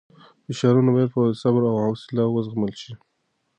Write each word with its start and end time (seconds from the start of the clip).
فشارونه 0.45 0.89
باید 0.95 1.09
په 1.15 1.21
صبر 1.41 1.61
او 1.71 1.75
حوصله 1.85 2.23
وزغمل 2.29 2.73
شي. 2.81 2.93